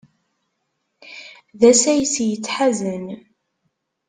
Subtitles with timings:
[1.59, 3.05] D asayes yettḥazen.